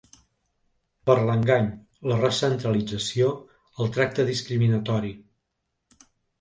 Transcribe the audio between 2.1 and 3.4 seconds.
la recentralització,